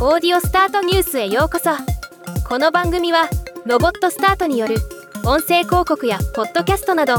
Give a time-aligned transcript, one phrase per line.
[0.00, 1.70] オーディオスタートニュースへようこそ。
[2.48, 3.28] この番組は
[3.66, 4.76] ロボットスタートによる
[5.24, 7.16] 音声広告やポッドキャストなど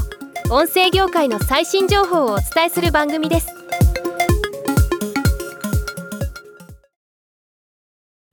[0.49, 3.49] 音声業界の最新情報をお伝えする番組です。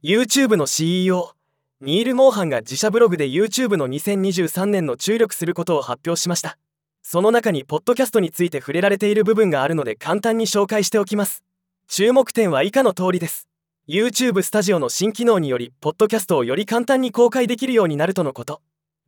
[0.04, 1.32] YouTube の CEO
[1.80, 6.56] ニール・モーハンが自社ブログで YouTube の2023年の注力することを発表しました。
[7.02, 11.42] その中にポッドキャストについて触れられている部分があるので簡単に紹介しておきます。
[11.88, 13.48] 注目点は以下の通りです。
[13.88, 18.60] YouTube スタジオの新機能によりポッドキャストをより簡単に公開できるようになるとのこと。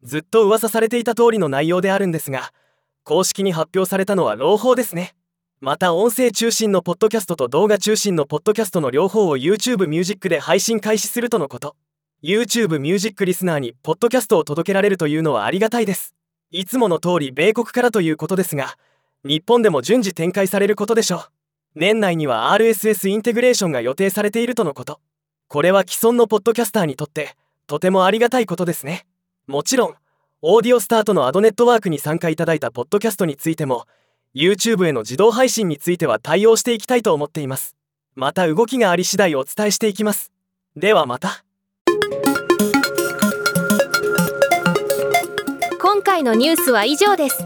[0.04, 2.52] ずっと噂されていた通りの内容であるんですが
[3.02, 5.16] 公式に発表されたのは朗報ですね。
[5.60, 11.74] また音声中心のポッドキャストと動画中心のポッドキャストの両方を YouTube ミュージックで配信開始するとのこと。
[12.22, 16.14] YouTube ミュージックリスナーにポッドキャストを届けられるというのはありがたいです。
[16.52, 18.76] いつもの通り米国からということですが
[19.24, 21.37] 日本でも順次展開されることでしょう。
[21.78, 24.98] 年内には RSS インテグレーションが予定されているとのこと。
[25.46, 27.36] これは既存のポッドキャスターにとって
[27.68, 29.06] とてもありがたいことですね。
[29.46, 29.94] もちろん
[30.42, 33.86] オーディオスタートのアドネットワークに参加いただいたポッドキャストについても
[34.34, 37.76] YouTube への自動配信については対応していきたいと思っています。
[38.16, 40.32] また動きがあり次第お伝えしていきます。
[40.74, 41.44] ではまた。
[45.80, 47.40] 今回のニュースは以上です。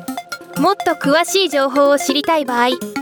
[0.59, 3.02] もっと詳しい情報を知りたい場合